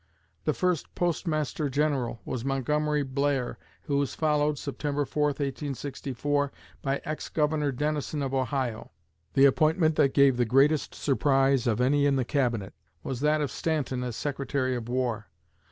The 0.45 0.53
first 0.55 0.95
Postmaster 0.95 1.69
General 1.69 2.19
was 2.25 2.43
Montgomery 2.43 3.03
Blair, 3.03 3.59
who 3.83 3.97
was 3.97 4.15
followed 4.15 4.57
(September 4.57 5.05
4, 5.05 5.25
1864) 5.25 6.51
by 6.81 7.01
ex 7.05 7.29
Governor 7.29 7.71
Dennison 7.71 8.23
of 8.23 8.33
Ohio. 8.33 8.89
The 9.35 9.45
appointment 9.45 9.97
that 9.97 10.15
gave 10.15 10.37
the 10.37 10.45
greatest 10.45 10.95
surprise 10.95 11.67
of 11.67 11.79
any 11.79 12.07
in 12.07 12.15
the 12.15 12.25
Cabinet 12.25 12.73
was 13.03 13.19
that 13.19 13.41
of 13.41 13.51
Stanton 13.51 14.01
as 14.03 14.15
Secretary 14.15 14.75
of 14.75 14.89
War. 14.89 15.29